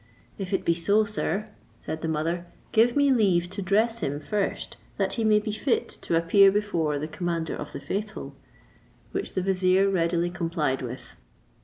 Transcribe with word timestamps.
"If 0.39 0.51
it 0.51 0.65
be 0.65 0.73
so, 0.73 1.03
sir," 1.05 1.49
said 1.75 2.01
the 2.01 2.07
mother, 2.07 2.47
"give 2.71 2.95
me 2.95 3.11
leave 3.11 3.51
to 3.51 3.61
dress 3.61 3.99
him 3.99 4.19
first, 4.19 4.75
that 4.97 5.13
he 5.13 5.23
may 5.23 5.37
be 5.37 5.51
fit 5.51 5.87
to 5.89 6.17
appear 6.17 6.51
before 6.51 6.97
the 6.97 7.07
commander 7.07 7.55
of 7.55 7.71
the 7.71 7.79
faithful:" 7.79 8.33
which 9.11 9.35
the 9.35 9.43
vizier 9.43 9.87
readily 9.91 10.31
complied 10.31 10.81
with. 10.81 11.17